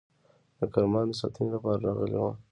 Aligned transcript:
د 0.57 0.59
کرمان 0.73 1.07
د 1.09 1.13
ساتنې 1.19 1.49
لپاره 1.55 1.79
راغلي 1.87 2.17
وه. 2.23 2.31